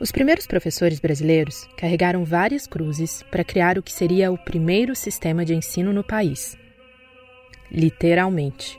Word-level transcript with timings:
Os 0.00 0.12
primeiros 0.12 0.46
professores 0.46 1.00
brasileiros 1.00 1.68
carregaram 1.76 2.24
várias 2.24 2.68
cruzes 2.68 3.24
para 3.32 3.42
criar 3.42 3.76
o 3.76 3.82
que 3.82 3.92
seria 3.92 4.30
o 4.30 4.38
primeiro 4.38 4.94
sistema 4.94 5.44
de 5.44 5.54
ensino 5.54 5.92
no 5.92 6.04
país. 6.04 6.56
Literalmente. 7.68 8.78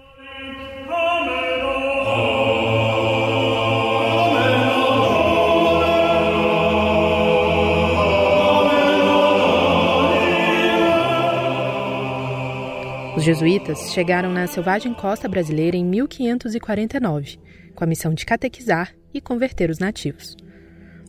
Os 13.17 13.25
jesuítas 13.25 13.91
chegaram 13.91 14.31
na 14.31 14.47
selvagem 14.47 14.93
costa 14.93 15.27
brasileira 15.27 15.75
em 15.75 15.83
1549, 15.83 17.37
com 17.75 17.83
a 17.83 17.87
missão 17.87 18.13
de 18.13 18.25
catequizar 18.25 18.95
e 19.13 19.19
converter 19.19 19.69
os 19.69 19.79
nativos. 19.79 20.37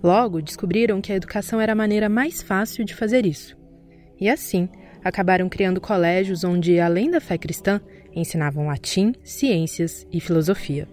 Logo, 0.02 0.40
descobriram 0.40 1.00
que 1.00 1.12
a 1.12 1.16
educação 1.16 1.60
era 1.60 1.72
a 1.72 1.76
maneira 1.76 2.08
mais 2.08 2.42
fácil 2.42 2.84
de 2.84 2.94
fazer 2.94 3.26
isso. 3.26 3.56
E 4.18 4.28
assim, 4.28 4.68
acabaram 5.04 5.48
criando 5.48 5.80
colégios 5.80 6.44
onde, 6.44 6.80
além 6.80 7.10
da 7.10 7.20
fé 7.20 7.36
cristã, 7.36 7.80
ensinavam 8.14 8.66
latim, 8.66 9.12
ciências 9.22 10.06
e 10.12 10.20
filosofia. 10.20 10.88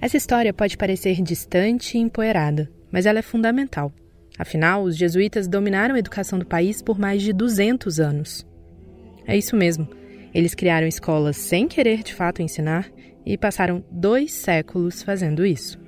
Essa 0.00 0.16
história 0.16 0.54
pode 0.54 0.76
parecer 0.76 1.20
distante 1.20 1.96
e 1.96 2.00
empoeirada, 2.00 2.70
mas 2.90 3.06
ela 3.06 3.18
é 3.18 3.22
fundamental. 3.22 3.92
Afinal, 4.38 4.84
os 4.84 4.96
jesuítas 4.96 5.48
dominaram 5.48 5.96
a 5.96 5.98
educação 5.98 6.38
do 6.38 6.46
país 6.46 6.80
por 6.80 6.98
mais 6.98 7.22
de 7.22 7.32
200 7.32 7.98
anos. 7.98 8.46
É 9.26 9.36
isso 9.36 9.56
mesmo. 9.56 9.88
Eles 10.32 10.54
criaram 10.54 10.86
escolas 10.86 11.36
sem 11.36 11.66
querer 11.66 12.04
de 12.04 12.14
fato 12.14 12.40
ensinar 12.40 12.88
e 13.26 13.36
passaram 13.36 13.84
dois 13.90 14.32
séculos 14.32 15.02
fazendo 15.02 15.44
isso. 15.44 15.87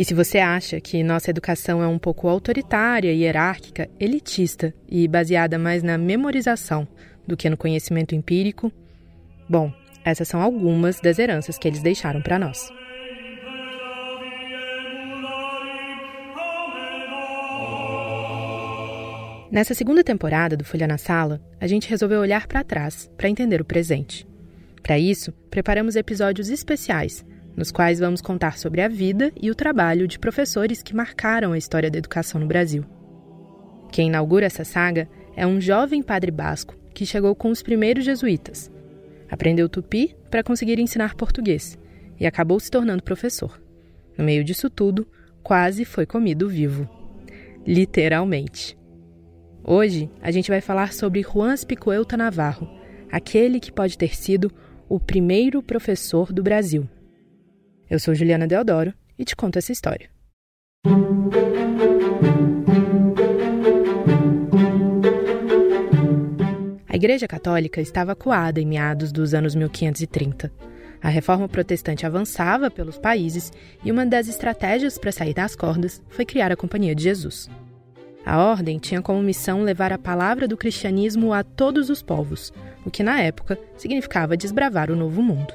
E 0.00 0.04
se 0.06 0.14
você 0.14 0.38
acha 0.38 0.80
que 0.80 1.02
nossa 1.02 1.28
educação 1.28 1.82
é 1.82 1.86
um 1.86 1.98
pouco 1.98 2.26
autoritária, 2.26 3.12
hierárquica, 3.12 3.86
elitista 4.00 4.72
e 4.88 5.06
baseada 5.06 5.58
mais 5.58 5.82
na 5.82 5.98
memorização 5.98 6.88
do 7.26 7.36
que 7.36 7.50
no 7.50 7.56
conhecimento 7.58 8.14
empírico, 8.14 8.72
bom, 9.46 9.70
essas 10.02 10.26
são 10.26 10.40
algumas 10.40 10.98
das 11.00 11.18
heranças 11.18 11.58
que 11.58 11.68
eles 11.68 11.82
deixaram 11.82 12.22
para 12.22 12.38
nós. 12.38 12.72
Nessa 19.52 19.74
segunda 19.74 20.02
temporada 20.02 20.56
do 20.56 20.64
Folha 20.64 20.86
na 20.86 20.96
Sala, 20.96 21.42
a 21.60 21.66
gente 21.66 21.90
resolveu 21.90 22.20
olhar 22.20 22.46
para 22.46 22.64
trás 22.64 23.10
para 23.18 23.28
entender 23.28 23.60
o 23.60 23.66
presente. 23.66 24.26
Para 24.82 24.98
isso, 24.98 25.30
preparamos 25.50 25.94
episódios 25.94 26.48
especiais, 26.48 27.22
nos 27.56 27.70
quais 27.70 27.98
vamos 27.98 28.20
contar 28.20 28.58
sobre 28.58 28.80
a 28.80 28.88
vida 28.88 29.32
e 29.40 29.50
o 29.50 29.54
trabalho 29.54 30.06
de 30.06 30.18
professores 30.18 30.82
que 30.82 30.94
marcaram 30.94 31.52
a 31.52 31.58
história 31.58 31.90
da 31.90 31.98
educação 31.98 32.40
no 32.40 32.46
Brasil. 32.46 32.84
Quem 33.90 34.08
inaugura 34.08 34.46
essa 34.46 34.64
saga 34.64 35.08
é 35.36 35.46
um 35.46 35.60
jovem 35.60 36.02
padre 36.02 36.30
basco 36.30 36.76
que 36.94 37.06
chegou 37.06 37.34
com 37.34 37.50
os 37.50 37.62
primeiros 37.62 38.04
jesuítas. 38.04 38.70
Aprendeu 39.30 39.68
tupi 39.68 40.14
para 40.30 40.42
conseguir 40.42 40.78
ensinar 40.78 41.14
português 41.14 41.78
e 42.18 42.26
acabou 42.26 42.58
se 42.60 42.70
tornando 42.70 43.02
professor. 43.02 43.60
No 44.16 44.24
meio 44.24 44.44
disso 44.44 44.68
tudo, 44.68 45.06
quase 45.42 45.84
foi 45.84 46.04
comido 46.04 46.48
vivo. 46.48 46.88
Literalmente. 47.66 48.76
Hoje 49.64 50.10
a 50.20 50.30
gente 50.30 50.50
vai 50.50 50.60
falar 50.60 50.92
sobre 50.92 51.22
Juan 51.22 51.56
Spicuelta 51.56 52.16
Navarro, 52.16 52.68
aquele 53.10 53.60
que 53.60 53.72
pode 53.72 53.96
ter 53.96 54.16
sido 54.16 54.52
o 54.88 54.98
primeiro 54.98 55.62
professor 55.62 56.32
do 56.32 56.42
Brasil. 56.42 56.88
Eu 57.90 57.98
sou 57.98 58.14
Juliana 58.14 58.46
Deodoro 58.46 58.94
e 59.18 59.24
te 59.24 59.34
conto 59.34 59.58
essa 59.58 59.72
história. 59.72 60.08
A 66.88 66.94
Igreja 66.94 67.26
Católica 67.26 67.80
estava 67.80 68.14
coada 68.14 68.60
em 68.60 68.66
meados 68.66 69.10
dos 69.10 69.34
anos 69.34 69.56
1530. 69.56 70.52
A 71.02 71.08
reforma 71.08 71.48
protestante 71.48 72.06
avançava 72.06 72.70
pelos 72.70 72.96
países 72.96 73.52
e 73.84 73.90
uma 73.90 74.06
das 74.06 74.28
estratégias 74.28 74.96
para 74.96 75.10
sair 75.10 75.34
das 75.34 75.56
cordas 75.56 76.00
foi 76.10 76.24
criar 76.24 76.52
a 76.52 76.56
Companhia 76.56 76.94
de 76.94 77.02
Jesus. 77.02 77.50
A 78.24 78.38
ordem 78.38 78.78
tinha 78.78 79.02
como 79.02 79.20
missão 79.20 79.64
levar 79.64 79.92
a 79.92 79.98
palavra 79.98 80.46
do 80.46 80.56
cristianismo 80.56 81.32
a 81.32 81.42
todos 81.42 81.90
os 81.90 82.02
povos, 82.02 82.52
o 82.84 82.90
que 82.90 83.02
na 83.02 83.20
época 83.20 83.58
significava 83.76 84.36
desbravar 84.36 84.92
o 84.92 84.96
novo 84.96 85.20
mundo. 85.20 85.52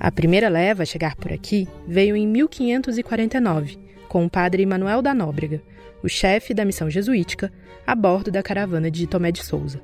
A 0.00 0.10
primeira 0.10 0.48
leva 0.48 0.84
a 0.84 0.86
chegar 0.86 1.16
por 1.16 1.32
aqui 1.32 1.68
veio 1.86 2.16
em 2.16 2.26
1549, 2.26 3.78
com 4.08 4.24
o 4.24 4.30
padre 4.30 4.64
Manuel 4.64 5.02
da 5.02 5.12
Nóbrega, 5.12 5.62
o 6.02 6.08
chefe 6.08 6.54
da 6.54 6.64
missão 6.64 6.88
jesuítica, 6.88 7.52
a 7.86 7.94
bordo 7.94 8.30
da 8.30 8.42
caravana 8.42 8.90
de 8.90 9.06
Tomé 9.06 9.30
de 9.30 9.44
Souza. 9.44 9.82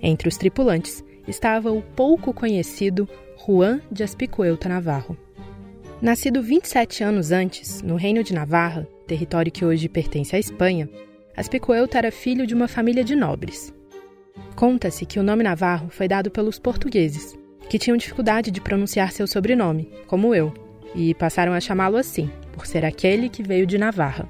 Entre 0.00 0.26
os 0.26 0.38
tripulantes 0.38 1.04
estava 1.28 1.70
o 1.70 1.82
pouco 1.82 2.32
conhecido 2.32 3.08
Juan 3.46 3.80
de 3.90 4.02
Aspicuelta 4.02 4.68
Navarro. 4.68 5.18
Nascido 6.00 6.42
27 6.42 7.04
anos 7.04 7.30
antes, 7.30 7.82
no 7.82 7.96
Reino 7.96 8.24
de 8.24 8.32
Navarra, 8.32 8.88
território 9.06 9.52
que 9.52 9.64
hoje 9.64 9.88
pertence 9.88 10.34
à 10.34 10.38
Espanha, 10.38 10.88
Aspicuelta 11.34 11.96
era 11.96 12.12
filho 12.12 12.46
de 12.46 12.54
uma 12.54 12.68
família 12.68 13.02
de 13.02 13.16
nobres. 13.16 13.74
Conta-se 14.54 15.06
que 15.06 15.18
o 15.18 15.22
nome 15.22 15.42
Navarro 15.42 15.88
foi 15.88 16.06
dado 16.06 16.30
pelos 16.30 16.58
portugueses, 16.58 17.34
que 17.70 17.78
tinham 17.78 17.96
dificuldade 17.96 18.50
de 18.50 18.60
pronunciar 18.60 19.12
seu 19.12 19.26
sobrenome, 19.26 19.90
como 20.06 20.34
eu, 20.34 20.52
e 20.94 21.14
passaram 21.14 21.54
a 21.54 21.60
chamá-lo 21.60 21.96
assim, 21.96 22.30
por 22.52 22.66
ser 22.66 22.84
aquele 22.84 23.30
que 23.30 23.42
veio 23.42 23.66
de 23.66 23.78
Navarra. 23.78 24.28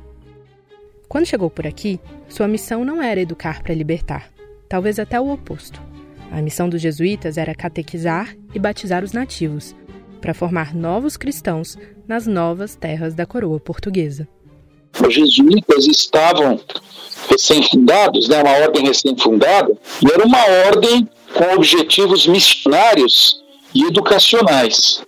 Quando 1.09 1.27
chegou 1.27 1.51
por 1.51 1.67
aqui, 1.67 2.01
sua 2.29 2.47
missão 2.47 2.85
não 2.85 3.03
era 3.03 3.21
educar 3.21 3.62
para 3.65 3.75
libertar, 3.75 4.31
talvez 4.69 5.01
até 5.01 5.21
o 5.21 5.29
oposto. 5.29 5.83
A 6.31 6.41
missão 6.41 6.69
dos 6.69 6.81
jesuítas 6.81 7.37
era 7.37 7.55
catequizar 7.55 8.35
e 8.55 8.61
batizar 8.61 9.03
os 9.03 9.12
nativos, 9.12 9.75
para 10.21 10.33
formar 10.33 10.73
novos 10.73 11.17
cristãos 11.17 11.77
nas 12.07 12.29
novas 12.29 12.77
terras 12.77 13.12
da 13.12 13.27
coroa 13.27 13.59
portuguesa. 13.59 14.29
Os 15.01 15.15
jesuítas 15.15 15.87
estavam 15.87 16.61
recém-fundados, 17.29 18.29
né, 18.29 18.43
uma 18.43 18.59
ordem 18.59 18.87
recém-fundada, 18.87 19.73
e 20.03 20.13
era 20.13 20.25
uma 20.25 20.45
ordem 20.67 21.09
com 21.35 21.55
objetivos 21.55 22.27
missionários 22.27 23.43
e 23.75 23.85
educacionais. 23.85 25.03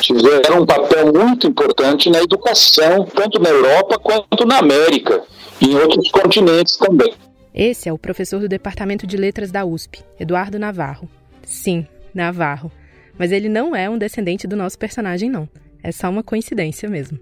Tiveram 0.00 0.62
um 0.62 0.66
papel 0.66 1.12
muito 1.12 1.46
importante 1.46 2.10
na 2.10 2.20
educação, 2.20 3.06
tanto 3.14 3.40
na 3.40 3.50
Europa 3.50 3.98
quanto 3.98 4.46
na 4.46 4.58
América 4.58 5.22
e 5.60 5.66
em 5.66 5.76
outros 5.76 6.10
continentes 6.10 6.76
também. 6.76 7.14
Esse 7.54 7.88
é 7.88 7.92
o 7.92 7.98
professor 7.98 8.40
do 8.40 8.48
Departamento 8.48 9.06
de 9.06 9.16
Letras 9.16 9.50
da 9.50 9.64
USP, 9.64 10.02
Eduardo 10.18 10.58
Navarro. 10.58 11.08
Sim, 11.44 11.86
Navarro. 12.12 12.70
Mas 13.16 13.30
ele 13.30 13.48
não 13.48 13.76
é 13.76 13.88
um 13.88 13.96
descendente 13.96 14.46
do 14.46 14.56
nosso 14.56 14.78
personagem, 14.78 15.30
não. 15.30 15.48
É 15.82 15.92
só 15.92 16.08
uma 16.08 16.22
coincidência 16.22 16.88
mesmo. 16.88 17.18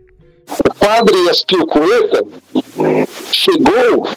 Padre 0.82 1.31
Aspilcueta 1.31 2.25
chegou 3.31 4.09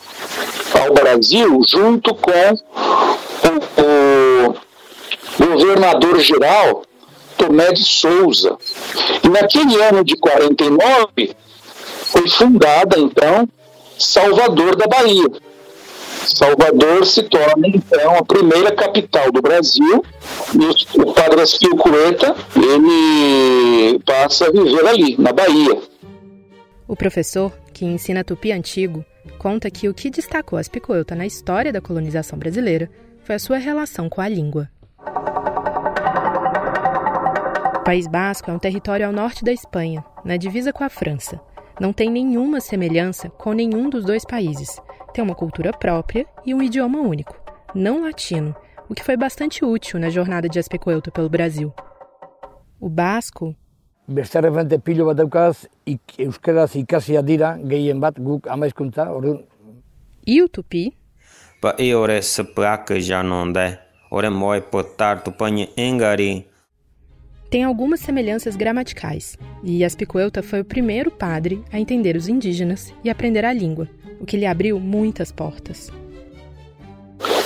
ao 0.82 0.94
Brasil 0.96 1.62
junto 1.68 2.16
com 2.16 2.54
o, 3.44 4.50
o 4.50 5.46
governador-geral 5.46 6.82
Tomé 7.38 7.72
de 7.72 7.84
Souza. 7.84 8.58
E 9.24 9.30
naquele 9.30 9.80
ano 9.84 10.04
de 10.04 10.18
49 10.18 11.36
foi 12.06 12.28
fundada, 12.30 12.98
então, 13.00 13.48
Salvador 14.00 14.76
da 14.76 14.88
Bahia. 14.88 15.28
Salvador 16.26 17.06
se 17.06 17.22
torna 17.24 17.68
então 17.68 18.16
a 18.16 18.26
primeira 18.26 18.72
capital 18.72 19.32
do 19.32 19.40
Brasil 19.40 20.04
e 20.56 21.00
o 21.00 21.14
padre 21.14 21.42
Aspio 21.42 21.76
Cueta 21.76 22.36
ele 22.56 24.00
passa 24.00 24.48
a 24.48 24.52
viver 24.52 24.88
ali, 24.88 25.16
na 25.20 25.32
Bahia. 25.32 25.95
O 26.88 26.96
professor, 26.96 27.52
que 27.74 27.84
ensina 27.84 28.24
tupi 28.24 28.52
antigo, 28.52 29.04
conta 29.40 29.72
que 29.72 29.90
o 29.90 29.94
que 29.94 30.12
destacou 30.12 30.60
Aspicuelta 30.60 31.16
na 31.16 31.26
história 31.26 31.74
da 31.74 31.82
colonização 31.82 32.38
brasileira 32.38 32.90
foi 33.24 33.36
a 33.36 33.40
sua 33.40 33.58
relação 33.58 34.08
com 34.08 34.22
a 34.22 34.30
língua. 34.30 34.70
O 37.76 37.84
País 37.84 38.08
Basco 38.08 38.52
é 38.52 38.54
um 38.54 38.60
território 38.60 39.08
ao 39.08 39.12
norte 39.12 39.44
da 39.44 39.52
Espanha, 39.52 40.06
na 40.24 40.38
divisa 40.38 40.72
com 40.72 40.84
a 40.84 40.90
França. 40.90 41.42
Não 41.80 41.92
tem 41.92 42.10
nenhuma 42.10 42.62
semelhança 42.62 43.30
com 43.30 43.52
nenhum 43.52 43.90
dos 43.90 44.06
dois 44.06 44.24
países, 44.24 44.80
tem 45.12 45.24
uma 45.24 45.36
cultura 45.36 45.72
própria 45.74 46.26
e 46.46 46.54
um 46.54 46.62
idioma 46.62 47.00
único, 47.00 47.36
não 47.74 48.04
latino, 48.04 48.56
o 48.88 48.94
que 48.94 49.04
foi 49.04 49.18
bastante 49.18 49.66
útil 49.66 50.00
na 50.00 50.10
jornada 50.10 50.48
de 50.48 50.60
Aspecuelto 50.60 51.12
pelo 51.12 51.30
Brasil. 51.30 51.74
O 52.80 52.88
basco 52.90 53.56
Beste 54.08 54.38
pilo 54.84 55.06
bat 55.06 55.18
daukaz, 55.18 55.68
euskaraz 56.20 56.76
ikasia 56.76 57.24
dira, 57.24 57.58
gehien 57.58 58.00
bat 58.00 58.20
guk 58.20 58.48
amaizkuntza, 58.48 59.08
E 60.28 60.42
o 60.42 60.48
tupi? 60.48 60.94
para 61.62 61.82
eu 61.82 62.06
essa 62.06 62.44
placa 62.44 63.00
já 63.00 63.24
não 63.24 63.52
dá. 63.52 63.80
Ora 64.12 64.30
moi 64.30 64.62
potar 64.62 65.24
tu 65.24 65.32
panha 65.32 65.68
engari. 65.76 66.48
Tem 67.50 67.64
algumas 67.64 68.00
semelhanças 68.00 68.56
gramaticais, 68.56 69.38
e 69.64 69.84
Aspicuelta 69.84 70.44
foi 70.44 70.62
o 70.62 70.66
primeiro 70.66 71.10
padre 71.10 71.64
a 71.72 71.80
entender 71.80 72.16
os 72.16 72.28
indígenas 72.28 72.94
e 73.04 73.10
aprender 73.10 73.46
a 73.46 73.54
língua, 73.54 73.88
o 74.20 74.26
que 74.26 74.38
lhe 74.38 74.46
abriu 74.46 74.80
muitas 74.80 75.32
portas. 75.32 75.92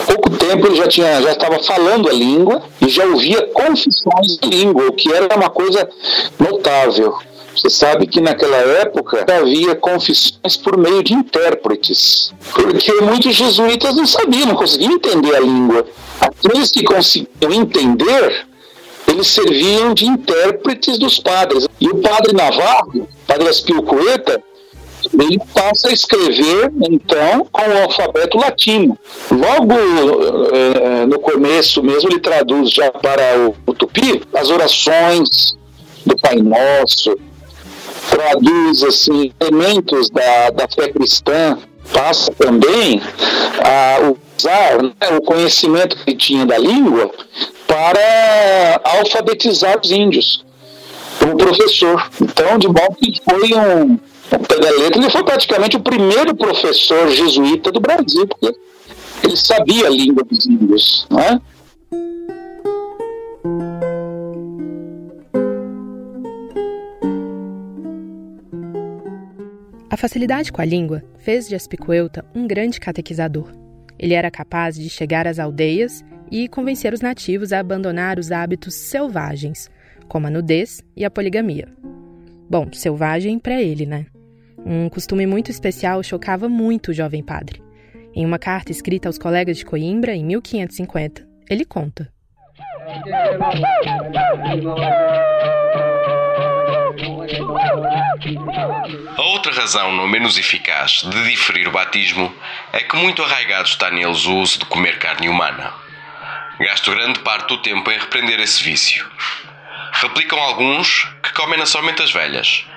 Pouco 0.10 0.32
tempo 0.32 0.66
ele 0.66 0.76
já 0.76 0.88
tinha, 0.88 1.22
já 1.22 1.34
estava 1.34 1.60
falando 1.60 2.10
a 2.10 2.12
língua 2.12 2.64
e 2.82 2.90
já 2.90 3.06
ouvia 3.06 3.46
confissões 3.54 4.40
de 4.42 4.50
língua, 4.50 4.88
o 4.88 4.94
que 4.94 5.14
era 5.14 5.36
uma 5.36 5.52
coisa 5.52 5.88
notável. 6.40 7.16
Você 7.56 7.70
sabe 7.70 8.08
que 8.08 8.20
naquela 8.20 8.58
época 8.58 9.24
havia 9.32 9.76
confissões 9.76 10.58
por 10.58 10.78
meio 10.78 11.04
de 11.04 11.14
intérpretes, 11.14 12.34
porque 12.56 12.92
muitos 13.02 13.36
jesuítas 13.36 13.96
não 13.96 14.08
sabiam, 14.08 14.48
não 14.48 14.56
conseguiam 14.56 14.94
entender 14.94 15.36
a 15.36 15.40
língua. 15.42 15.86
Aqueles 16.20 16.72
que 16.72 16.84
conseguiam 16.84 17.52
entender, 17.54 18.48
eles 19.08 19.28
serviam 19.28 19.94
de 19.94 20.08
intérpretes 20.08 20.98
dos 20.98 21.20
padres. 21.20 21.68
E 21.80 21.88
o 21.88 21.98
padre 21.98 22.34
Navarro, 22.34 23.08
padre 23.28 23.48
Aspilcoeta, 23.48 24.42
ele 25.14 25.40
passa 25.54 25.90
a 25.90 25.92
escrever, 25.92 26.72
então, 26.90 27.48
com 27.52 27.62
o 27.62 27.84
alfabeto 27.84 28.38
latino. 28.38 28.98
Logo 29.32 29.74
eh, 30.54 31.06
no 31.06 31.20
começo 31.20 31.82
mesmo, 31.82 32.10
ele 32.10 32.20
traduz 32.20 32.72
já 32.72 32.92
para 32.92 33.40
o, 33.40 33.56
o 33.66 33.74
tupi 33.74 34.22
as 34.34 34.50
orações 34.50 35.58
do 36.06 36.18
Pai 36.18 36.38
Nosso, 36.38 37.18
traduz 38.10 38.84
assim, 38.84 39.32
elementos 39.40 40.10
da, 40.10 40.52
da 40.52 40.68
fé 40.68 40.90
cristã, 40.90 41.58
passa 41.92 42.32
também 42.34 43.02
a 43.64 44.14
usar 44.38 44.82
né, 44.84 45.18
o 45.18 45.22
conhecimento 45.22 45.98
que 46.06 46.16
tinha 46.16 46.46
da 46.46 46.58
língua 46.58 47.12
para 47.68 48.82
alfabetizar 48.84 49.80
os 49.84 49.92
índios 49.92 50.46
como 51.20 51.38
professor. 51.38 52.10
Então, 52.22 52.58
de 52.58 52.68
modo 52.68 52.96
que 52.96 53.22
foi 53.24 53.54
um, 53.54 54.00
pega 54.38 54.70
letra, 54.70 55.02
ele 55.02 55.10
foi 55.10 55.24
praticamente 55.24 55.78
o 55.78 55.80
primeiro 55.80 56.36
professor 56.36 57.10
jesuíta 57.10 57.72
do 57.72 57.80
Brasil, 57.80 58.28
porque 58.28 58.56
ele 59.24 59.38
sabia 59.38 59.88
a 59.88 59.90
língua 59.90 60.24
dos 60.24 60.46
índios, 60.46 61.08
não 61.10 61.20
é? 61.20 61.42
A 69.90 69.98
facilidade 69.98 70.52
com 70.52 70.62
a 70.62 70.66
língua 70.66 71.04
fez 71.18 71.48
de 71.48 71.56
Aspicuelta 71.56 72.24
um 72.36 72.46
grande 72.46 72.80
catequizador. 72.80 73.52
Ele 73.98 74.14
era 74.14 74.30
capaz 74.30 74.76
de 74.76 74.88
chegar 74.90 75.28
às 75.28 75.40
aldeias 75.40 76.06
e 76.32 76.48
convencer 76.48 76.94
os 76.94 77.02
nativos 77.02 77.52
a 77.52 77.60
abandonar 77.60 78.20
os 78.20 78.32
hábitos 78.32 78.76
selvagens, 78.76 79.70
como 80.08 80.28
a 80.28 80.30
nudez 80.30 80.84
e 80.96 81.04
a 81.04 81.10
poligamia. 81.10 81.68
Bom, 82.50 82.72
selvagem 82.72 83.40
para 83.40 83.62
ele, 83.62 83.86
né? 83.86 84.06
Um 84.72 84.88
costume 84.88 85.26
muito 85.26 85.50
especial 85.50 86.04
chocava 86.04 86.48
muito 86.48 86.92
o 86.92 86.94
jovem 86.94 87.24
padre. 87.24 87.60
Em 88.14 88.24
uma 88.24 88.38
carta 88.38 88.72
escrita 88.72 89.10
aos 89.10 89.18
colegas 89.18 89.58
de 89.58 89.66
Coimbra, 89.66 90.14
em 90.14 90.24
1550, 90.24 91.28
ele 91.50 91.66
conta. 91.66 92.14
A 99.18 99.22
outra 99.24 99.52
razão 99.54 99.92
não 99.92 100.08
menos 100.08 100.38
eficaz 100.38 101.02
de 101.02 101.32
diferir 101.32 101.68
o 101.68 101.72
batismo 101.72 102.32
é 102.72 102.82
que 102.82 102.96
muito 102.96 103.24
arraigado 103.24 103.68
está 103.68 103.90
neles 103.90 104.28
o 104.28 104.36
uso 104.36 104.60
de 104.60 104.66
comer 104.66 105.00
carne 105.00 105.28
humana. 105.28 105.74
Gasto 106.60 106.92
grande 106.92 107.22
parte 107.22 107.48
do 107.48 107.58
tempo 107.64 107.90
em 107.90 107.98
repreender 107.98 108.40
esse 108.40 108.64
vício. 108.64 109.10
Replicam 109.94 110.38
alguns 110.38 111.06
que 111.24 111.34
comem 111.34 111.66
somente 111.66 112.04
as 112.04 112.12
velhas, 112.12 112.68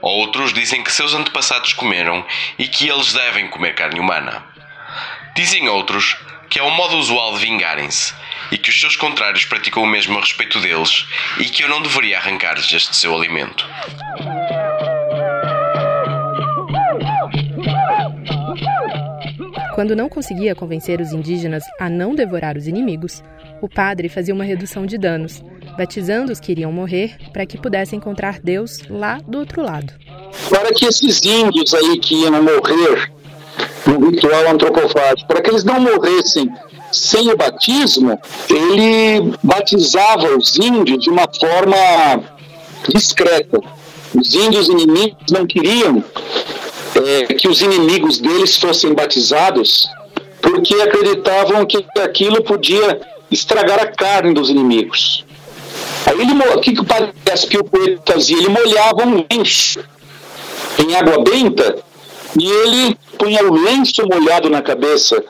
Outros 0.00 0.52
dizem 0.52 0.82
que 0.82 0.92
seus 0.92 1.14
antepassados 1.14 1.72
comeram 1.72 2.24
e 2.58 2.68
que 2.68 2.88
eles 2.88 3.12
devem 3.12 3.48
comer 3.48 3.74
carne 3.74 3.98
humana. 3.98 4.44
Dizem 5.34 5.68
outros 5.68 6.16
que 6.48 6.58
é 6.58 6.62
um 6.62 6.70
modo 6.70 6.96
usual 6.96 7.34
de 7.34 7.44
vingarem-se 7.44 8.14
e 8.50 8.58
que 8.58 8.70
os 8.70 8.80
seus 8.80 8.96
contrários 8.96 9.44
praticam 9.44 9.82
o 9.82 9.86
mesmo 9.86 10.16
a 10.16 10.20
respeito 10.20 10.60
deles 10.60 11.06
e 11.38 11.44
que 11.44 11.62
eu 11.62 11.68
não 11.68 11.82
deveria 11.82 12.18
arrancar-lhes 12.18 12.72
este 12.72 12.94
seu 12.94 13.14
alimento. 13.14 13.68
Quando 19.74 19.94
não 19.94 20.08
conseguia 20.08 20.54
convencer 20.54 21.00
os 21.00 21.12
indígenas 21.12 21.62
a 21.78 21.90
não 21.90 22.14
devorar 22.14 22.56
os 22.56 22.66
inimigos, 22.66 23.22
o 23.60 23.68
padre 23.68 24.08
fazia 24.08 24.32
uma 24.32 24.44
redução 24.44 24.86
de 24.86 24.96
danos, 24.96 25.44
batizando 25.76 26.32
os 26.32 26.40
que 26.40 26.52
iriam 26.52 26.72
morrer 26.72 27.16
para 27.32 27.46
que 27.46 27.58
pudessem 27.58 27.98
encontrar 27.98 28.40
Deus 28.40 28.80
lá 28.88 29.18
do 29.26 29.38
outro 29.38 29.62
lado. 29.62 29.92
Para 30.48 30.72
que 30.72 30.86
esses 30.86 31.20
índios 31.24 31.74
aí 31.74 31.98
que 31.98 32.14
iam 32.22 32.42
morrer 32.42 33.12
no 33.86 34.10
ritual 34.10 34.48
antropofágico, 34.48 35.28
para 35.28 35.40
que 35.40 35.50
eles 35.50 35.64
não 35.64 35.80
morressem 35.80 36.50
sem 36.92 37.30
o 37.30 37.36
batismo, 37.36 38.18
ele 38.48 39.32
batizava 39.42 40.36
os 40.36 40.56
índios 40.56 41.04
de 41.04 41.10
uma 41.10 41.28
forma 41.38 42.24
discreta. 42.88 43.60
Os 44.14 44.34
índios 44.34 44.68
inimigos 44.68 45.30
não 45.30 45.46
queriam 45.46 46.02
é, 46.94 47.34
que 47.34 47.48
os 47.48 47.60
inimigos 47.60 48.18
deles 48.18 48.56
fossem 48.56 48.94
batizados, 48.94 49.88
porque 50.40 50.74
acreditavam 50.74 51.66
que 51.66 51.84
aquilo 52.00 52.42
podia 52.42 53.00
estragar 53.30 53.80
a 53.80 53.86
carne 53.86 54.32
dos 54.32 54.48
inimigos. 54.48 55.25
Aí 56.06 56.20
ele, 56.20 56.32
o 56.54 56.60
que, 56.60 56.72
que 56.72 56.80
o 56.80 56.84
padre 56.84 57.12
fazia? 58.06 58.36
Ele 58.36 58.48
molhava 58.48 59.04
um 59.04 59.26
lenço 59.28 59.80
em 60.78 60.94
água 60.94 61.22
benta 61.24 61.76
e 62.38 62.48
ele 62.48 62.98
punha 63.18 63.42
o 63.44 63.52
lenço 63.52 64.02
molhado 64.08 64.48
na 64.48 64.62
cabeça 64.62 65.22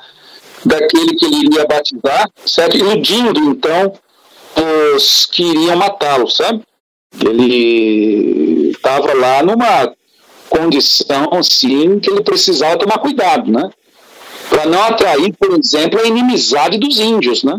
daquele 0.65 1.15
que 1.17 1.25
ele 1.25 1.47
iria 1.47 1.67
batizar, 1.67 2.29
certo? 2.45 2.77
Iludindo 2.77 3.41
então 3.41 3.95
os 4.95 5.27
que 5.27 5.43
iriam 5.43 5.77
matá-lo, 5.77 6.29
sabe? 6.29 6.63
Ele 7.25 8.71
estava 8.71 9.15
lá 9.15 9.43
numa 9.43 9.95
condição 10.51 11.31
assim 11.33 11.99
que 12.01 12.11
ele 12.11 12.23
precisava 12.23 12.79
tomar 12.79 12.99
cuidado, 12.99 13.51
né? 13.51 13.71
Para 14.51 14.67
não 14.67 14.83
atrair, 14.83 15.33
por 15.39 15.59
exemplo, 15.59 16.01
a 16.01 16.07
inimizade 16.07 16.79
dos 16.79 17.01
índios, 17.01 17.43
né? 17.43 17.59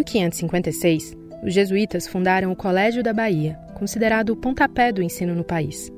1556, 0.00 1.14
os 1.42 1.52
jesuítas 1.52 2.06
fundaram 2.06 2.50
o 2.50 2.56
Colégio 2.56 3.02
da 3.02 3.12
Bahia, 3.12 3.58
considerado 3.74 4.30
o 4.30 4.36
pontapé 4.36 4.90
do 4.90 5.02
ensino 5.02 5.34
no 5.34 5.44
país. 5.44 5.92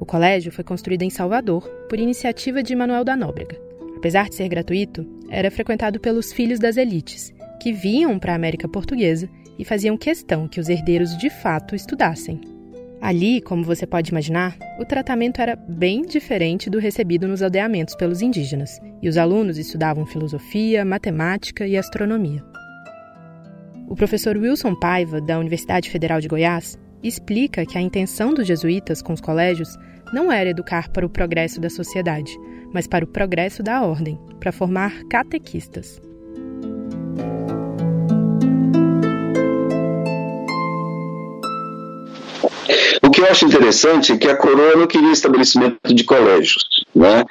O 0.00 0.06
colégio 0.06 0.50
foi 0.50 0.64
construído 0.64 1.02
em 1.02 1.10
Salvador 1.10 1.68
por 1.88 1.98
iniciativa 1.98 2.62
de 2.62 2.74
Manuel 2.74 3.04
da 3.04 3.16
Nóbrega. 3.16 3.56
Apesar 3.96 4.28
de 4.28 4.34
ser 4.34 4.48
gratuito, 4.48 5.06
era 5.28 5.50
frequentado 5.50 6.00
pelos 6.00 6.32
filhos 6.32 6.58
das 6.58 6.76
elites, 6.76 7.32
que 7.60 7.72
vinham 7.72 8.18
para 8.18 8.32
a 8.32 8.36
América 8.36 8.68
Portuguesa 8.68 9.28
e 9.58 9.64
faziam 9.64 9.96
questão 9.96 10.48
que 10.48 10.60
os 10.60 10.68
herdeiros 10.68 11.16
de 11.16 11.28
fato 11.30 11.74
estudassem. 11.74 12.40
Ali, 13.00 13.40
como 13.40 13.62
você 13.62 13.86
pode 13.86 14.10
imaginar, 14.10 14.56
o 14.80 14.84
tratamento 14.84 15.40
era 15.40 15.54
bem 15.54 16.02
diferente 16.02 16.68
do 16.70 16.78
recebido 16.78 17.28
nos 17.28 17.42
aldeamentos 17.42 17.94
pelos 17.94 18.22
indígenas, 18.22 18.80
e 19.00 19.08
os 19.08 19.16
alunos 19.16 19.58
estudavam 19.58 20.06
filosofia, 20.06 20.84
matemática 20.84 21.66
e 21.66 21.76
astronomia. 21.76 22.42
O 23.88 23.96
professor 23.96 24.36
Wilson 24.36 24.74
Paiva, 24.74 25.18
da 25.18 25.38
Universidade 25.38 25.90
Federal 25.90 26.20
de 26.20 26.28
Goiás, 26.28 26.78
explica 27.02 27.64
que 27.64 27.78
a 27.78 27.80
intenção 27.80 28.34
dos 28.34 28.46
jesuítas 28.46 29.00
com 29.00 29.14
os 29.14 29.20
colégios 29.20 29.76
não 30.12 30.30
era 30.30 30.50
educar 30.50 30.90
para 30.90 31.06
o 31.06 31.08
progresso 31.08 31.58
da 31.58 31.70
sociedade, 31.70 32.36
mas 32.72 32.86
para 32.86 33.04
o 33.04 33.08
progresso 33.08 33.62
da 33.62 33.82
ordem, 33.82 34.18
para 34.38 34.52
formar 34.52 35.04
catequistas. 35.04 36.00
O 43.02 43.10
que 43.10 43.22
eu 43.22 43.26
acho 43.26 43.46
interessante 43.46 44.12
é 44.12 44.18
que 44.18 44.28
a 44.28 44.36
coroa 44.36 44.76
não 44.76 44.86
queria 44.86 45.12
estabelecimento 45.12 45.94
de 45.94 46.04
colégios. 46.04 46.62
Né? 46.94 47.24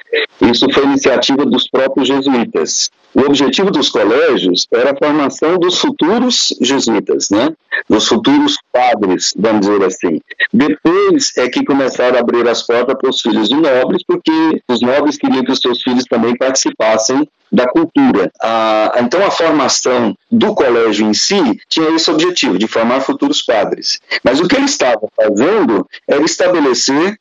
Isso 0.50 0.66
foi 0.72 0.84
iniciativa 0.84 1.44
dos 1.44 1.68
próprios 1.68 2.08
jesuítas. 2.08 2.90
O 3.14 3.20
objetivo 3.20 3.70
dos 3.70 3.88
colégios 3.88 4.66
era 4.72 4.92
a 4.92 4.96
formação 4.96 5.58
dos 5.58 5.78
futuros 5.78 6.54
jesuítas, 6.60 7.30
né? 7.30 7.52
dos 7.88 8.06
futuros 8.06 8.58
padres, 8.72 9.32
vamos 9.36 9.66
dizer 9.66 9.84
assim. 9.84 10.20
Depois 10.52 11.32
é 11.36 11.48
que 11.48 11.64
começaram 11.64 12.16
a 12.16 12.20
abrir 12.20 12.46
as 12.48 12.62
portas 12.62 12.96
para 12.98 13.10
os 13.10 13.20
filhos 13.20 13.48
de 13.48 13.56
nobres, 13.56 14.02
porque 14.06 14.62
os 14.68 14.80
nobres 14.80 15.16
queriam 15.16 15.44
que 15.44 15.52
os 15.52 15.60
seus 15.60 15.82
filhos 15.82 16.04
também 16.04 16.36
participassem 16.36 17.28
da 17.50 17.66
cultura. 17.66 18.30
A, 18.42 18.98
então, 19.00 19.24
a 19.24 19.30
formação 19.30 20.14
do 20.30 20.54
colégio 20.54 21.06
em 21.06 21.14
si 21.14 21.58
tinha 21.68 21.90
esse 21.90 22.10
objetivo, 22.10 22.58
de 22.58 22.66
formar 22.66 23.00
futuros 23.00 23.42
padres. 23.42 24.00
Mas 24.22 24.38
o 24.40 24.46
que 24.46 24.56
ele 24.56 24.66
estava 24.66 25.08
fazendo 25.16 25.86
era 26.06 26.22
estabelecer 26.22 27.18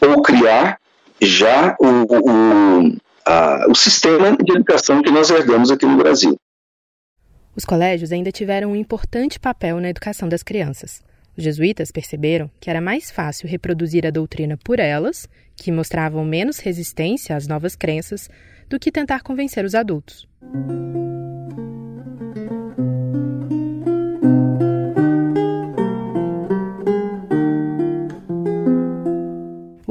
ou 0.00 0.22
criar 0.22 0.78
já 1.20 1.76
o, 1.78 1.86
o, 1.86 2.96
a, 3.26 3.66
o 3.68 3.74
sistema 3.74 4.36
de 4.36 4.52
educação 4.52 5.02
que 5.02 5.10
nós 5.10 5.30
herdamos 5.30 5.70
aqui 5.70 5.86
no 5.86 5.96
Brasil. 5.96 6.36
Os 7.54 7.64
colégios 7.64 8.12
ainda 8.12 8.30
tiveram 8.30 8.72
um 8.72 8.76
importante 8.76 9.38
papel 9.38 9.80
na 9.80 9.90
educação 9.90 10.28
das 10.28 10.42
crianças. 10.42 11.02
Os 11.36 11.44
jesuítas 11.44 11.90
perceberam 11.90 12.50
que 12.60 12.70
era 12.70 12.80
mais 12.80 13.10
fácil 13.10 13.48
reproduzir 13.48 14.06
a 14.06 14.10
doutrina 14.10 14.56
por 14.56 14.78
elas, 14.78 15.28
que 15.56 15.72
mostravam 15.72 16.24
menos 16.24 16.58
resistência 16.58 17.36
às 17.36 17.46
novas 17.46 17.74
crenças, 17.74 18.28
do 18.68 18.78
que 18.78 18.92
tentar 18.92 19.22
convencer 19.22 19.64
os 19.64 19.74
adultos. 19.74 20.28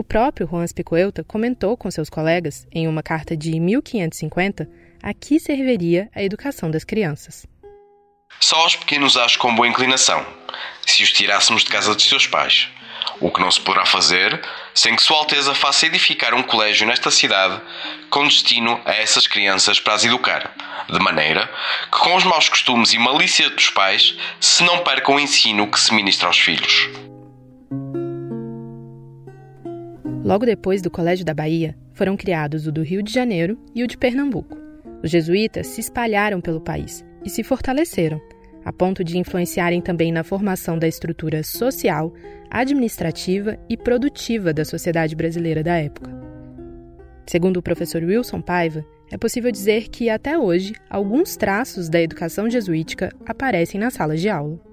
Próprio 0.10 0.48
Juan 0.48 0.66
Spicuelta 0.66 1.24
comentou 1.24 1.78
com 1.78 1.90
seus 1.92 2.10
colegas, 2.10 2.68
em 2.72 2.88
uma 2.88 3.04
carta 3.04 3.38
de 3.38 3.60
1550, 3.60 4.68
a 5.04 5.14
que 5.14 5.40
serviria 5.40 6.10
a 6.16 6.24
educação 6.24 6.72
das 6.72 6.84
crianças. 6.84 7.46
Só 8.40 8.58
aos 8.58 8.76
pequenos 8.76 9.16
acho 9.16 9.38
com 9.38 9.54
boa 9.54 9.68
inclinação, 9.68 10.26
se 10.86 11.04
os 11.04 11.12
tirássemos 11.12 11.64
de 11.64 11.70
casa 11.70 11.94
dos 11.94 12.10
seus 12.10 12.26
pais. 12.26 12.70
O 13.22 13.30
que 13.30 13.40
não 13.40 13.52
se 13.52 13.62
poderá 13.62 13.86
fazer 13.86 14.42
sem 14.74 14.96
que 14.96 15.04
Sua 15.04 15.18
Alteza 15.18 15.54
faça 15.54 15.86
edificar 15.86 16.34
um 16.34 16.42
colégio 16.42 16.88
nesta 16.88 17.12
cidade 17.12 17.62
com 18.10 18.28
destino 18.28 18.82
a 18.86 18.94
essas 18.94 19.28
crianças 19.28 19.80
para 19.80 19.94
as 19.94 20.06
educar, 20.06 20.52
de 20.90 21.00
maneira 21.00 21.48
que, 21.92 22.00
com 22.00 22.16
os 22.16 22.24
maus 22.24 22.50
costumes 22.50 22.94
e 22.94 22.98
malícia 22.98 23.50
dos 23.52 23.70
pais, 23.70 24.16
se 24.40 24.64
não 24.64 24.80
perca 24.80 25.12
o 25.12 25.20
ensino 25.20 25.70
que 25.70 25.80
se 25.80 25.94
ministra 25.94 26.28
aos 26.28 26.40
filhos. 26.40 26.90
Logo 30.30 30.46
depois 30.46 30.80
do 30.80 30.92
Colégio 30.92 31.26
da 31.26 31.34
Bahia, 31.34 31.76
foram 31.92 32.16
criados 32.16 32.68
o 32.68 32.72
do 32.72 32.84
Rio 32.84 33.02
de 33.02 33.12
Janeiro 33.12 33.58
e 33.74 33.84
o 33.84 33.88
de 33.88 33.98
Pernambuco. 33.98 34.56
Os 35.02 35.10
jesuítas 35.10 35.66
se 35.66 35.82
espalharam 35.82 36.40
pelo 36.40 36.62
país 36.62 37.04
e 37.26 37.30
se 37.32 37.42
fortaleceram, 37.42 38.22
a 38.64 38.72
ponto 38.72 39.04
de 39.04 39.18
influenciarem 39.18 39.82
também 39.82 40.12
na 40.12 40.24
formação 40.24 40.78
da 40.78 40.88
estrutura 40.88 41.42
social, 41.42 42.14
administrativa 42.48 43.58
e 43.68 43.76
produtiva 43.76 44.54
da 44.54 44.64
sociedade 44.64 45.16
brasileira 45.16 45.64
da 45.64 45.78
época. 45.78 46.12
Segundo 47.26 47.58
o 47.58 47.64
professor 47.64 48.04
Wilson 48.04 48.40
Paiva, 48.40 48.86
é 49.12 49.18
possível 49.18 49.52
dizer 49.52 49.90
que, 49.90 50.12
até 50.12 50.38
hoje, 50.38 50.76
alguns 50.88 51.36
traços 51.36 51.90
da 51.90 52.00
educação 52.00 52.48
jesuítica 52.48 53.12
aparecem 53.26 53.82
nas 53.82 53.96
salas 53.96 54.22
de 54.22 54.30
aula. 54.30 54.69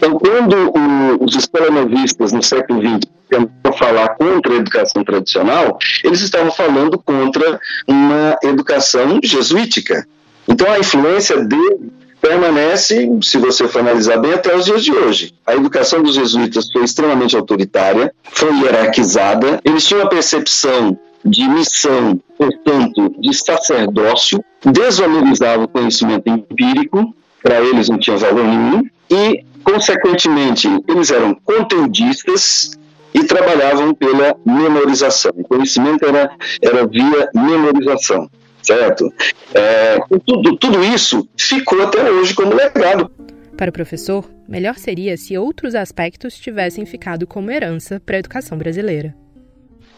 Então, 0.00 0.18
quando 0.18 0.56
o, 0.56 1.24
os 1.26 1.36
escolanovistas 1.36 2.32
no 2.32 2.42
século 2.42 2.80
XX 2.80 3.00
tentam 3.28 3.72
falar 3.74 4.08
contra 4.16 4.54
a 4.54 4.56
educação 4.56 5.04
tradicional, 5.04 5.78
eles 6.02 6.22
estavam 6.22 6.50
falando 6.50 6.98
contra 6.98 7.60
uma 7.86 8.34
educação 8.42 9.20
jesuítica. 9.22 10.08
Então, 10.48 10.72
a 10.72 10.78
influência 10.78 11.44
dele 11.44 11.92
permanece, 12.18 13.10
se 13.22 13.36
você 13.36 13.68
for 13.68 13.80
analisar 13.80 14.16
bem, 14.16 14.32
até 14.32 14.56
os 14.56 14.64
dias 14.64 14.82
de 14.82 14.90
hoje. 14.90 15.34
A 15.46 15.54
educação 15.54 16.02
dos 16.02 16.14
jesuítas 16.14 16.72
foi 16.72 16.82
extremamente 16.82 17.36
autoritária, 17.36 18.10
foi 18.24 18.54
hierarquizada, 18.54 19.60
eles 19.62 19.86
tinham 19.86 20.02
a 20.02 20.08
percepção 20.08 20.98
de 21.22 21.46
missão, 21.46 22.18
portanto, 22.38 23.14
de 23.18 23.34
sacerdócio, 23.34 24.42
desvalorizavam 24.64 25.66
o 25.66 25.68
conhecimento 25.68 26.26
empírico, 26.30 27.14
para 27.42 27.60
eles 27.60 27.90
não 27.90 27.98
tinha 27.98 28.16
valor 28.16 28.44
nenhum, 28.44 28.82
e 29.10 29.44
Consequentemente, 29.64 30.68
eles 30.88 31.10
eram 31.10 31.34
conteudistas 31.34 32.70
e 33.14 33.24
trabalhavam 33.24 33.94
pela 33.94 34.36
memorização. 34.44 35.32
O 35.36 35.44
conhecimento 35.44 36.04
era, 36.04 36.30
era 36.62 36.86
via 36.86 37.28
memorização, 37.34 38.30
certo? 38.62 39.12
É, 39.54 39.98
tudo, 40.24 40.56
tudo 40.56 40.84
isso 40.84 41.28
ficou 41.36 41.82
até 41.82 42.10
hoje 42.10 42.34
como 42.34 42.54
legado. 42.54 43.10
Para 43.56 43.70
o 43.70 43.72
professor, 43.72 44.24
melhor 44.48 44.76
seria 44.76 45.16
se 45.16 45.36
outros 45.36 45.74
aspectos 45.74 46.34
tivessem 46.38 46.86
ficado 46.86 47.26
como 47.26 47.50
herança 47.50 48.00
para 48.04 48.16
a 48.16 48.20
educação 48.20 48.56
brasileira. 48.56 49.14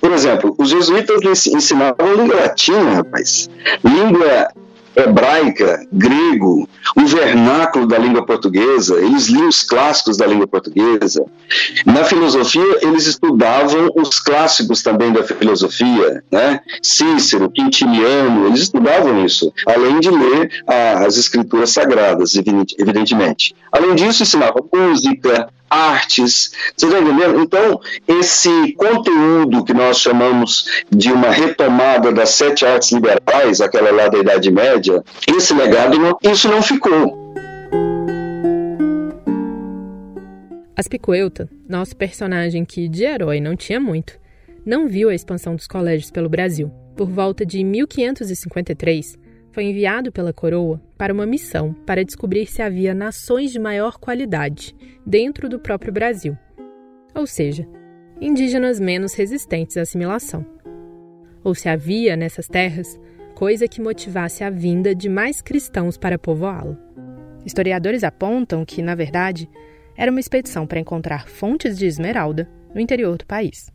Por 0.01 0.11
exemplo, 0.11 0.53
os 0.59 0.71
jesuítas 0.71 1.47
ensinavam 1.47 2.15
língua 2.17 2.41
latina, 2.41 2.95
rapaz. 2.97 3.49
Língua 3.85 4.49
hebraica, 4.97 5.87
grego, 5.93 6.69
o 6.97 7.07
vernáculo 7.07 7.87
da 7.87 7.99
língua 7.99 8.25
portuguesa, 8.25 8.97
eles 9.01 9.27
liam 9.29 9.49
os 9.49 9.63
clássicos 9.63 10.17
da 10.17 10.27
língua 10.27 10.47
portuguesa. 10.47 11.25
Na 11.87 12.05
filosofia, 12.05 12.79
eles 12.83 13.07
estudavam 13.07 13.91
os 13.97 14.19
clássicos 14.19 14.83
também 14.83 15.13
da 15.13 15.23
filosofia, 15.23 16.23
né? 16.31 16.61
Cícero, 16.83 17.51
Quintiliano, 17.51 18.47
eles 18.47 18.61
estudavam 18.61 19.25
isso, 19.25 19.53
além 19.67 20.01
de 20.01 20.11
ler 20.11 20.51
as 20.67 21.17
escrituras 21.17 21.71
sagradas, 21.71 22.35
evidentemente. 22.35 23.55
Além 23.71 23.95
disso, 23.95 24.23
ensinavam 24.23 24.69
música, 24.73 25.49
artes, 25.73 26.53
você 26.77 26.87
está 26.87 27.01
entendendo? 27.01 27.41
Então, 27.41 27.81
esse 28.07 28.73
conteúdo 28.75 29.65
que 29.65 29.73
nós 29.73 29.99
chamamos 29.99 30.67
de 30.91 31.11
uma 31.11 31.31
retomada 31.31 32.13
das 32.13 32.31
sete 32.31 32.67
artes 32.67 32.93
liberais, 32.93 33.61
aquela 33.63 33.91
lá 33.91 34.09
da 34.09 34.19
Idade 34.19 34.51
Média, 34.51 35.03
esse 35.27 35.55
legado, 35.55 36.19
isso 36.23 36.49
não 36.49 36.63
ficou. 36.63 37.33
Aspicuelta, 40.77 41.49
nosso 41.69 41.97
personagem 41.97 42.65
que 42.65 42.89
de 42.89 43.05
herói 43.05 43.41
não 43.41 43.57
tinha 43.57 43.81
muito, 43.81 44.19
não 44.67 44.89
viu 44.89 45.09
a 45.09 45.15
expansão 45.15 45.57
dos 45.57 45.67
colégios 45.67 46.11
pelo 46.11 46.29
Brasil. 46.29 46.71
Por 46.97 47.09
volta 47.09 47.47
de 47.47 47.65
1553, 47.65 49.19
foi 49.53 49.65
enviado 49.65 50.11
pela 50.11 50.33
coroa 50.33 50.81
para 50.97 51.13
uma 51.13 51.27
missão 51.27 51.73
para 51.87 52.05
descobrir 52.05 52.47
se 52.47 52.63
havia 52.63 52.95
nações 52.95 53.53
de 53.53 53.59
maior 53.59 53.99
qualidade 53.99 54.75
dentro 55.07 55.49
do 55.49 55.61
próprio 55.61 55.93
Brasil, 55.93 56.37
ou 57.15 57.27
seja, 57.27 57.69
indígenas 58.21 58.81
menos 58.81 59.15
resistentes 59.15 59.77
à 59.77 59.83
assimilação. 59.83 60.45
Ou 61.45 61.55
se 61.55 61.69
havia 61.69 62.17
nessas 62.17 62.47
terras 62.47 62.99
coisa 63.35 63.69
que 63.69 63.81
motivasse 63.81 64.45
a 64.45 64.51
vinda 64.51 64.95
de 64.95 65.09
mais 65.09 65.43
cristãos 65.43 65.97
para 65.97 66.19
povoá-lo. 66.19 66.79
Historiadores 67.45 68.05
apontam 68.05 68.65
que, 68.65 68.81
na 68.81 68.95
verdade, 68.95 69.51
era 69.97 70.11
uma 70.11 70.21
expedição 70.21 70.67
para 70.67 70.79
encontrar 70.79 71.29
fontes 71.29 71.77
de 71.77 71.87
esmeralda 71.87 72.49
no 72.73 72.81
interior 72.81 73.17
do 73.19 73.27
país. 73.27 73.71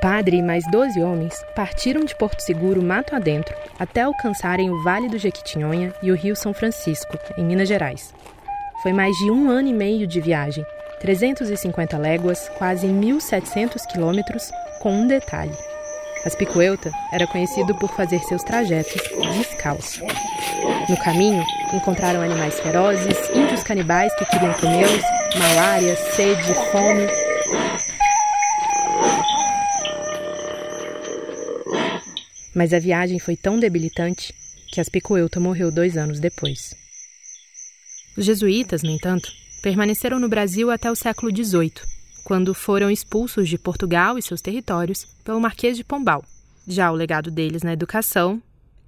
Padre 0.00 0.38
e 0.38 0.42
mais 0.42 0.64
12 0.70 1.02
homens 1.02 1.34
partiram 1.54 2.04
de 2.04 2.14
Porto 2.14 2.40
Seguro 2.40 2.82
mato 2.82 3.14
adentro 3.14 3.54
até 3.78 4.02
alcançarem 4.02 4.70
o 4.70 4.82
Vale 4.82 5.08
do 5.08 5.18
Jequitinhonha 5.18 5.92
e 6.02 6.10
o 6.10 6.16
Rio 6.16 6.34
São 6.34 6.54
Francisco, 6.54 7.18
em 7.36 7.44
Minas 7.44 7.68
Gerais. 7.68 8.14
Foi 8.82 8.92
mais 8.92 9.14
de 9.18 9.30
um 9.30 9.50
ano 9.50 9.68
e 9.68 9.72
meio 9.72 10.06
de 10.06 10.20
viagem, 10.20 10.64
350 11.00 11.98
léguas, 11.98 12.48
quase 12.56 12.86
1.700 12.86 13.86
quilômetros, 13.90 14.50
com 14.80 14.92
um 14.92 15.06
detalhe. 15.06 15.54
Aspicuelta 16.24 16.90
era 17.12 17.26
conhecido 17.26 17.74
por 17.74 17.90
fazer 17.90 18.20
seus 18.20 18.42
trajetos 18.42 19.02
descalço. 19.36 20.02
No 20.88 20.96
caminho, 20.98 21.42
encontraram 21.72 22.22
animais 22.22 22.58
ferozes, 22.60 23.16
índios 23.34 23.62
canibais 23.62 24.14
que 24.16 24.24
queriam 24.26 24.52
comê-los, 24.54 25.02
malária, 25.38 25.96
sede, 25.96 26.54
fome 26.72 27.06
Mas 32.54 32.72
a 32.72 32.78
viagem 32.78 33.18
foi 33.18 33.36
tão 33.36 33.58
debilitante 33.58 34.34
que 34.72 34.80
Aspicuelta 34.80 35.40
morreu 35.40 35.70
dois 35.70 35.96
anos 35.96 36.20
depois. 36.20 36.74
Os 38.16 38.24
jesuítas, 38.24 38.82
no 38.82 38.90
entanto, 38.90 39.30
permaneceram 39.62 40.18
no 40.18 40.28
Brasil 40.28 40.70
até 40.70 40.90
o 40.90 40.96
século 40.96 41.34
XVIII, 41.34 41.72
quando 42.24 42.54
foram 42.54 42.90
expulsos 42.90 43.48
de 43.48 43.58
Portugal 43.58 44.18
e 44.18 44.22
seus 44.22 44.40
territórios 44.40 45.06
pelo 45.24 45.40
Marquês 45.40 45.76
de 45.76 45.84
Pombal. 45.84 46.24
Já 46.66 46.90
o 46.90 46.94
legado 46.94 47.30
deles 47.30 47.62
na 47.62 47.72
educação, 47.72 48.42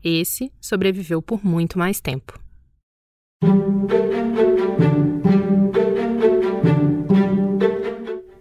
esse 0.05 0.53
sobreviveu 0.61 1.23
por 1.23 1.45
muito 1.45 1.79
mais 1.79 2.01
tempo. 2.01 2.41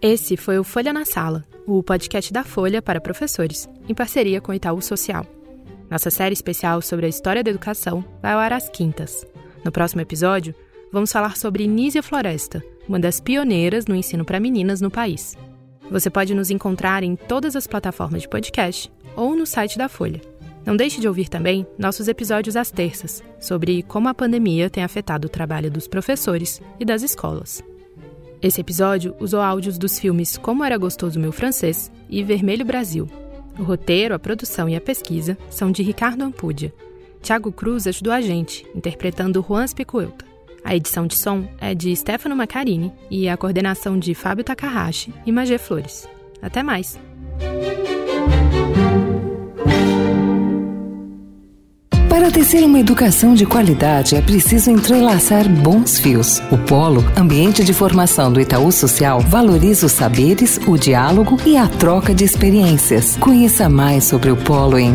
Esse 0.02 0.36
foi 0.36 0.58
o 0.58 0.64
Folha 0.64 0.92
na 0.92 1.04
Sala, 1.04 1.44
o 1.64 1.80
podcast 1.80 2.32
da 2.32 2.42
Folha 2.42 2.82
para 2.82 3.00
professores, 3.00 3.68
em 3.88 3.94
parceria 3.94 4.40
com 4.40 4.50
o 4.50 4.54
Itaú 4.54 4.82
Social. 4.82 5.24
Nossa 5.88 6.10
série 6.10 6.32
especial 6.32 6.82
sobre 6.82 7.06
a 7.06 7.08
história 7.08 7.40
da 7.40 7.50
educação 7.50 8.04
vai 8.20 8.32
ao 8.32 8.40
ar 8.40 8.52
às 8.52 8.68
quintas. 8.68 9.24
No 9.64 9.70
próximo 9.70 10.00
episódio, 10.00 10.56
vamos 10.92 11.12
falar 11.12 11.36
sobre 11.36 11.68
Nízia 11.68 12.02
Floresta, 12.02 12.60
uma 12.88 12.98
das 12.98 13.20
pioneiras 13.20 13.86
no 13.86 13.94
ensino 13.94 14.24
para 14.24 14.40
meninas 14.40 14.80
no 14.80 14.90
país. 14.90 15.38
Você 15.88 16.10
pode 16.10 16.34
nos 16.34 16.50
encontrar 16.50 17.04
em 17.04 17.14
todas 17.14 17.54
as 17.54 17.68
plataformas 17.68 18.22
de 18.22 18.28
podcast 18.28 18.92
ou 19.14 19.36
no 19.36 19.46
site 19.46 19.78
da 19.78 19.88
Folha. 19.88 20.20
Não 20.66 20.76
deixe 20.76 21.00
de 21.00 21.06
ouvir 21.06 21.28
também 21.28 21.64
nossos 21.78 22.08
episódios 22.08 22.56
às 22.56 22.72
terças, 22.72 23.22
sobre 23.38 23.84
como 23.84 24.08
a 24.08 24.14
pandemia 24.14 24.68
tem 24.68 24.82
afetado 24.82 25.28
o 25.28 25.30
trabalho 25.30 25.70
dos 25.70 25.86
professores 25.86 26.60
e 26.80 26.84
das 26.84 27.04
escolas. 27.04 27.62
Esse 28.42 28.60
episódio 28.60 29.14
usou 29.20 29.40
áudios 29.40 29.78
dos 29.78 30.00
filmes 30.00 30.36
Como 30.36 30.64
Era 30.64 30.76
Gostoso 30.76 31.20
Meu 31.20 31.30
Francês 31.30 31.92
e 32.10 32.24
Vermelho 32.24 32.64
Brasil. 32.64 33.08
O 33.56 33.62
roteiro, 33.62 34.16
a 34.16 34.18
produção 34.18 34.68
e 34.68 34.74
a 34.74 34.80
pesquisa 34.80 35.38
são 35.48 35.70
de 35.70 35.84
Ricardo 35.84 36.22
Ampudia. 36.22 36.74
Tiago 37.22 37.52
Cruz 37.52 37.86
ajudou 37.86 38.12
a 38.12 38.20
gente, 38.20 38.66
interpretando 38.74 39.44
Juan 39.48 39.64
Spicuelta. 39.64 40.24
A 40.64 40.74
edição 40.74 41.06
de 41.06 41.16
som 41.16 41.48
é 41.60 41.72
de 41.72 41.94
Stefano 41.94 42.34
Macarini 42.34 42.92
e 43.08 43.28
a 43.28 43.36
coordenação 43.36 43.96
de 43.96 44.12
Fábio 44.12 44.42
Takahashi 44.42 45.14
e 45.24 45.30
Magé 45.30 45.56
Flores. 45.56 46.08
Até 46.40 46.64
mais! 46.64 46.98
Para 52.12 52.30
tecer 52.30 52.62
uma 52.62 52.78
educação 52.78 53.32
de 53.32 53.46
qualidade, 53.46 54.14
é 54.14 54.20
preciso 54.20 54.70
entrelaçar 54.70 55.48
bons 55.48 55.98
fios. 55.98 56.42
O 56.50 56.58
Polo, 56.58 57.02
ambiente 57.16 57.64
de 57.64 57.72
formação 57.72 58.30
do 58.30 58.38
Itaú 58.38 58.70
Social, 58.70 59.18
valoriza 59.18 59.86
os 59.86 59.92
saberes, 59.92 60.60
o 60.66 60.76
diálogo 60.76 61.38
e 61.46 61.56
a 61.56 61.66
troca 61.66 62.14
de 62.14 62.22
experiências. 62.22 63.16
Conheça 63.16 63.66
mais 63.66 64.04
sobre 64.04 64.30
o 64.30 64.36
Polo 64.36 64.78
em 64.78 64.94